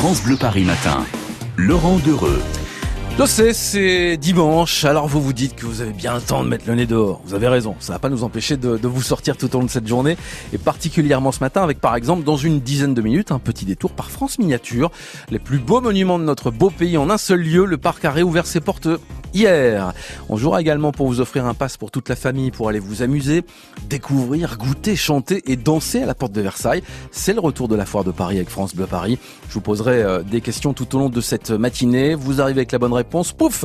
France 0.00 0.22
Bleu 0.22 0.36
Paris 0.36 0.62
Matin. 0.62 1.04
Laurent 1.56 1.98
Dereux. 1.98 2.40
Je 3.18 3.24
sais, 3.24 3.52
c'est 3.52 4.16
dimanche, 4.16 4.84
alors 4.84 5.08
vous 5.08 5.20
vous 5.20 5.32
dites 5.32 5.56
que 5.56 5.66
vous 5.66 5.80
avez 5.80 5.92
bien 5.92 6.14
le 6.14 6.20
temps 6.20 6.44
de 6.44 6.48
mettre 6.48 6.68
le 6.68 6.76
nez 6.76 6.86
dehors. 6.86 7.20
Vous 7.24 7.34
avez 7.34 7.48
raison, 7.48 7.74
ça 7.80 7.94
va 7.94 7.98
pas 7.98 8.08
nous 8.08 8.22
empêcher 8.22 8.56
de, 8.56 8.76
de, 8.76 8.86
vous 8.86 9.02
sortir 9.02 9.36
tout 9.36 9.52
au 9.56 9.58
long 9.58 9.64
de 9.64 9.70
cette 9.70 9.88
journée, 9.88 10.16
et 10.52 10.58
particulièrement 10.58 11.32
ce 11.32 11.40
matin 11.40 11.64
avec 11.64 11.80
par 11.80 11.96
exemple 11.96 12.22
dans 12.22 12.36
une 12.36 12.60
dizaine 12.60 12.94
de 12.94 13.02
minutes 13.02 13.32
un 13.32 13.40
petit 13.40 13.64
détour 13.64 13.90
par 13.90 14.12
France 14.12 14.38
Miniature. 14.38 14.92
Les 15.30 15.40
plus 15.40 15.58
beaux 15.58 15.80
monuments 15.80 16.20
de 16.20 16.24
notre 16.24 16.52
beau 16.52 16.70
pays 16.70 16.96
en 16.96 17.10
un 17.10 17.18
seul 17.18 17.40
lieu, 17.40 17.64
le 17.64 17.76
parc 17.76 18.04
a 18.04 18.12
réouvert 18.12 18.46
ses 18.46 18.60
portes 18.60 18.88
On 19.46 20.36
jouera 20.36 20.60
également 20.60 20.92
pour 20.92 21.06
vous 21.06 21.20
offrir 21.20 21.46
un 21.46 21.54
pass 21.54 21.76
pour 21.76 21.90
toute 21.90 22.08
la 22.08 22.16
famille 22.16 22.50
pour 22.50 22.68
aller 22.68 22.78
vous 22.78 23.02
amuser, 23.02 23.44
découvrir, 23.88 24.56
goûter, 24.58 24.96
chanter 24.96 25.42
et 25.46 25.56
danser 25.56 26.02
à 26.02 26.06
la 26.06 26.14
porte 26.14 26.32
de 26.32 26.40
Versailles. 26.40 26.82
C'est 27.10 27.32
le 27.32 27.40
retour 27.40 27.68
de 27.68 27.76
la 27.76 27.86
foire 27.86 28.04
de 28.04 28.10
Paris 28.10 28.36
avec 28.36 28.50
France 28.50 28.74
Bleu 28.74 28.86
Paris. 28.86 29.18
Je 29.48 29.54
vous 29.54 29.60
poserai 29.60 30.02
euh, 30.02 30.22
des 30.22 30.40
questions 30.40 30.72
tout 30.72 30.94
au 30.96 30.98
long 30.98 31.08
de 31.08 31.20
cette 31.20 31.50
matinée. 31.50 32.14
Vous 32.14 32.40
arrivez 32.40 32.60
avec 32.60 32.72
la 32.72 32.78
bonne 32.78 32.92
réponse, 32.92 33.32
pouf 33.32 33.64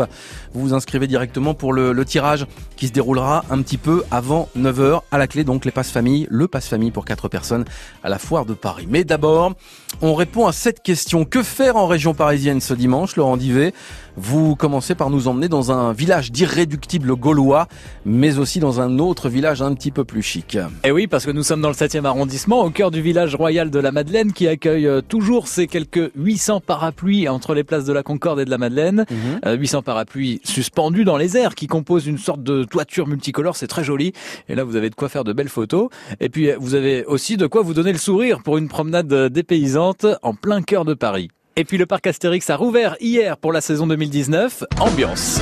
Vous 0.53 0.61
vous 0.61 0.73
inscrivez 0.73 1.07
directement 1.07 1.53
pour 1.53 1.73
le, 1.73 2.03
tirage 2.05 2.45
qui 2.75 2.87
se 2.87 2.93
déroulera 2.93 3.45
un 3.49 3.61
petit 3.61 3.77
peu 3.77 4.03
avant 4.11 4.49
9h. 4.57 5.01
À 5.11 5.17
la 5.17 5.27
clé 5.27 5.43
donc 5.43 5.65
les 5.65 5.71
passes 5.71 5.91
famille, 5.91 6.27
le 6.29 6.47
passe 6.47 6.67
famille 6.67 6.91
pour 6.91 7.05
4 7.05 7.29
personnes 7.29 7.65
à 8.03 8.09
la 8.09 8.19
foire 8.19 8.45
de 8.45 8.53
Paris. 8.53 8.87
Mais 8.89 9.03
d'abord, 9.03 9.53
on 10.01 10.13
répond 10.15 10.47
à 10.47 10.51
cette 10.51 10.81
question. 10.81 11.25
Que 11.25 11.43
faire 11.43 11.77
en 11.77 11.87
région 11.87 12.13
parisienne 12.13 12.61
ce 12.61 12.73
dimanche, 12.73 13.15
Laurent 13.15 13.37
Divet? 13.37 13.73
Vous 14.15 14.55
commencez 14.55 14.93
par 14.93 15.09
nous 15.09 15.27
emmener 15.27 15.47
dans 15.47 15.62
un 15.71 15.93
village 15.93 16.31
d'irréductibles 16.31 17.15
gaulois, 17.15 17.67
mais 18.05 18.37
aussi 18.37 18.59
dans 18.59 18.81
un 18.81 18.99
autre 18.99 19.29
village 19.29 19.61
un 19.61 19.73
petit 19.73 19.91
peu 19.91 20.03
plus 20.03 20.21
chic. 20.21 20.55
Et 20.55 20.59
eh 20.85 20.91
oui, 20.91 21.07
parce 21.07 21.25
que 21.25 21.31
nous 21.31 21.43
sommes 21.43 21.61
dans 21.61 21.69
le 21.69 21.75
7e 21.75 22.05
arrondissement, 22.05 22.63
au 22.63 22.69
cœur 22.69 22.91
du 22.91 23.01
village 23.01 23.35
royal 23.35 23.69
de 23.69 23.79
la 23.79 23.91
Madeleine, 23.91 24.33
qui 24.33 24.47
accueille 24.47 24.87
euh, 24.87 25.01
toujours 25.01 25.47
ces 25.47 25.67
quelques 25.67 26.11
800 26.15 26.61
parapluies 26.61 27.27
entre 27.27 27.53
les 27.53 27.63
places 27.63 27.85
de 27.85 27.93
la 27.93 28.03
Concorde 28.03 28.39
et 28.39 28.45
de 28.45 28.49
la 28.49 28.57
Madeleine. 28.57 29.05
800 29.45 29.77
mhm. 29.77 29.83
parapluies 29.83 30.41
suspendus 30.43 31.05
dans 31.05 31.17
les 31.17 31.37
airs, 31.37 31.55
qui 31.55 31.67
composent 31.67 32.07
une 32.07 32.17
sorte 32.17 32.43
de 32.43 32.63
toiture 32.63 33.07
multicolore, 33.07 33.55
c'est 33.55 33.67
très 33.67 33.83
joli. 33.83 34.13
Et 34.49 34.55
là, 34.55 34.63
vous 34.63 34.75
avez 34.75 34.89
de 34.89 34.95
quoi 34.95 35.09
faire 35.09 35.23
de 35.23 35.33
belles 35.33 35.49
photos. 35.49 35.89
Et 36.19 36.29
puis, 36.29 36.49
vous 36.59 36.75
avez 36.75 37.05
aussi 37.05 37.37
de 37.37 37.47
quoi 37.47 37.61
vous 37.61 37.73
donner 37.73 37.91
le 37.91 37.97
sourire 37.97 38.41
pour 38.43 38.57
une 38.57 38.67
promenade 38.67 39.13
dépaysante 39.29 40.05
en 40.21 40.33
plein 40.33 40.61
cœur 40.61 40.85
de 40.85 40.93
Paris. 40.93 41.29
Et 41.55 41.65
puis 41.65 41.77
le 41.77 41.85
parc 41.85 42.07
Astérix 42.07 42.49
a 42.49 42.55
rouvert 42.55 42.95
hier 42.99 43.37
pour 43.37 43.53
la 43.53 43.61
saison 43.61 43.85
2019. 43.85 44.63
Ambiance. 44.79 45.39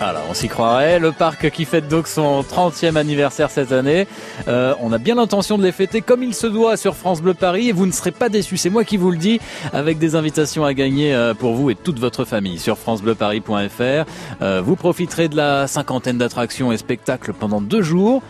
Alors, 0.00 0.22
on 0.30 0.34
s'y 0.34 0.46
croirait. 0.46 1.00
Le 1.00 1.10
parc 1.10 1.50
qui 1.50 1.64
fête 1.64 1.88
donc 1.88 2.06
son 2.06 2.42
30e 2.42 2.94
anniversaire 2.96 3.50
cette 3.50 3.72
année. 3.72 4.06
Euh, 4.46 4.74
on 4.80 4.92
a 4.92 4.98
bien 4.98 5.16
l'intention 5.16 5.58
de 5.58 5.64
les 5.64 5.72
fêter 5.72 6.02
comme 6.02 6.22
il 6.22 6.34
se 6.34 6.46
doit 6.46 6.76
sur 6.76 6.94
France 6.94 7.20
Bleu 7.20 7.34
Paris 7.34 7.70
et 7.70 7.72
vous 7.72 7.86
ne 7.86 7.90
serez 7.90 8.12
pas 8.12 8.28
déçus. 8.28 8.58
C'est 8.58 8.70
moi 8.70 8.84
qui 8.84 8.96
vous 8.96 9.10
le 9.10 9.16
dis 9.16 9.40
avec 9.72 9.98
des 9.98 10.14
invitations 10.14 10.64
à 10.64 10.72
gagner 10.72 11.14
euh, 11.14 11.34
pour 11.34 11.54
vous 11.54 11.70
et 11.70 11.74
toute 11.74 11.98
votre 11.98 12.24
famille 12.24 12.58
sur 12.58 12.78
francebleuparis.fr. 12.78 14.04
Euh, 14.40 14.62
vous 14.64 14.76
profiterez 14.76 15.28
de 15.28 15.36
la 15.36 15.66
cinquantaine 15.66 16.18
d'attractions 16.18 16.70
et 16.70 16.76
spectacles 16.76 17.32
pendant 17.32 17.60
deux 17.60 17.82
jours. 17.82 18.22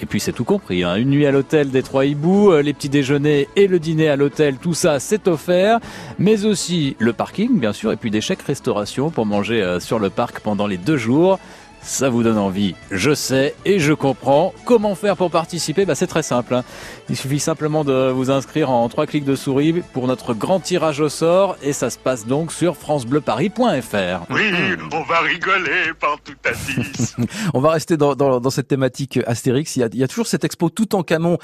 Et 0.00 0.06
puis 0.06 0.18
c'est 0.18 0.32
tout 0.32 0.44
compris, 0.44 0.82
hein. 0.82 0.96
une 0.96 1.10
nuit 1.10 1.24
à 1.24 1.30
l'hôtel 1.30 1.70
des 1.70 1.82
Trois 1.82 2.04
Hiboux, 2.04 2.50
euh, 2.50 2.62
les 2.62 2.72
petits 2.72 2.88
déjeuners 2.88 3.48
et 3.54 3.68
le 3.68 3.78
dîner 3.78 4.08
à 4.08 4.16
l'hôtel, 4.16 4.56
tout 4.56 4.74
ça 4.74 4.98
c'est 4.98 5.28
offert, 5.28 5.78
mais 6.18 6.44
aussi 6.44 6.96
le 6.98 7.12
parking 7.12 7.60
bien 7.60 7.72
sûr, 7.72 7.92
et 7.92 7.96
puis 7.96 8.10
des 8.10 8.20
chèques 8.20 8.42
restauration 8.42 9.10
pour 9.10 9.24
manger 9.24 9.62
euh, 9.62 9.78
sur 9.78 10.00
le 10.00 10.10
parc 10.10 10.40
pendant 10.40 10.66
les 10.66 10.78
deux 10.78 10.96
jours. 10.96 11.38
Ça 11.84 12.08
vous 12.08 12.22
donne 12.22 12.38
envie, 12.38 12.74
je 12.90 13.14
sais 13.14 13.54
et 13.66 13.78
je 13.78 13.92
comprends. 13.92 14.54
Comment 14.64 14.94
faire 14.94 15.16
pour 15.16 15.30
participer? 15.30 15.84
Bah, 15.84 15.94
C'est 15.94 16.06
très 16.06 16.22
simple. 16.22 16.54
Hein. 16.54 16.64
Il 17.10 17.16
suffit 17.16 17.38
simplement 17.38 17.84
de 17.84 18.10
vous 18.10 18.30
inscrire 18.30 18.70
en 18.70 18.88
trois 18.88 19.06
clics 19.06 19.24
de 19.24 19.36
souris 19.36 19.82
pour 19.92 20.06
notre 20.06 20.32
grand 20.32 20.60
tirage 20.60 21.00
au 21.00 21.10
sort 21.10 21.56
et 21.62 21.74
ça 21.74 21.90
se 21.90 21.98
passe 21.98 22.26
donc 22.26 22.52
sur 22.52 22.76
francebleuparis.fr. 22.76 24.24
Oui, 24.30 24.52
on 24.92 25.02
va 25.02 25.20
rigoler 25.20 25.92
par 26.00 26.18
tout 26.24 26.32
à 26.46 26.52
10. 26.52 27.16
on 27.54 27.60
va 27.60 27.72
rester 27.72 27.98
dans, 27.98 28.14
dans, 28.14 28.40
dans, 28.40 28.50
cette 28.50 28.68
thématique 28.68 29.20
Astérix. 29.26 29.76
Il 29.76 29.80
y, 29.80 29.82
a, 29.82 29.88
il 29.92 29.98
y 29.98 30.04
a 30.04 30.08
toujours 30.08 30.26
cette 30.26 30.44
expo 30.44 30.70
tout 30.70 30.94
en 30.94 31.02
camon 31.02 31.38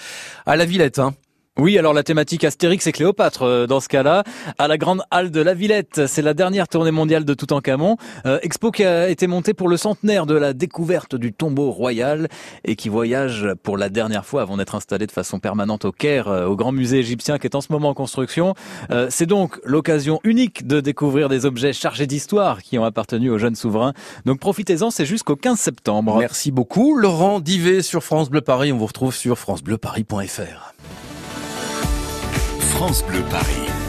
à 0.47 0.57
la 0.57 0.65
Villette. 0.65 0.99
Hein. 0.99 1.15
Oui, 1.61 1.77
alors 1.77 1.93
la 1.93 2.03
thématique 2.03 2.45
Astérix 2.45 2.87
et 2.87 2.93
Cléopâtre 2.93 3.43
euh, 3.43 3.67
dans 3.67 3.81
ce 3.81 3.89
cas-là, 3.89 4.25
à 4.57 4.67
la 4.67 4.79
Grande 4.79 5.03
Halle 5.11 5.31
de 5.31 5.43
la 5.43 5.53
Villette. 5.53 6.07
C'est 6.07 6.23
la 6.23 6.33
dernière 6.33 6.69
tournée 6.69 6.91
mondiale 6.91 7.27
de 7.27 7.35
Toutankhamon. 7.35 7.99
Euh, 8.25 8.39
expo 8.41 8.71
qui 8.71 8.83
a 8.83 9.11
été 9.11 9.27
montée 9.27 9.53
pour 9.53 9.69
le 9.69 9.77
centenaire 9.77 10.25
de 10.25 10.35
la 10.35 10.55
découverte 10.55 11.17
du 11.17 11.35
tombeau 11.35 11.71
royal 11.71 12.29
et 12.65 12.77
qui 12.77 12.89
voyage 12.89 13.47
pour 13.63 13.77
la 13.77 13.91
dernière 13.91 14.25
fois 14.25 14.41
avant 14.41 14.57
d'être 14.57 14.75
installé 14.75 15.07
de 15.07 15.13
façon 15.13 15.39
permanente 15.39 15.85
au 15.85 15.93
Caire, 15.93 16.29
euh, 16.29 16.47
au 16.47 16.57
Grand 16.57 16.73
Musée 16.73 16.97
égyptien 16.97 17.39
qui 17.39 17.47
est 17.47 17.55
en 17.55 17.61
ce 17.61 17.71
moment 17.71 17.91
en 17.91 17.95
construction. 17.95 18.55
C'est 19.11 19.27
donc 19.27 19.61
l'occasion 19.63 20.19
unique 20.25 20.67
de 20.67 20.81
découvrir 20.81 21.29
des 21.29 21.45
objets 21.45 21.75
chargés 21.75 22.07
d'histoire 22.07 22.63
qui 22.63 22.79
ont 22.79 22.85
appartenu 22.85 23.31
aux 23.31 23.39
jeunes 23.39 23.55
souverains. 23.55 23.93
Donc 24.25 24.41
profitez-en, 24.41 24.91
c'est 24.91 25.05
jusqu'au 25.05 25.37
15 25.37 25.59
septembre. 25.59 26.17
Merci 26.19 26.53
beaucoup. 26.53 26.97
Laurent 26.97 27.39
Divet 27.39 27.83
sur 27.83 28.03
France 28.03 28.31
Bleu 28.31 28.41
Paris. 28.41 28.73
On 28.73 28.79
vous 28.79 28.87
retrouve 28.87 29.15
sur 29.15 29.39
francebleuparis.fr. 29.39 30.80
France 32.81 33.03
Bleu 33.03 33.23
Paris. 33.29 33.80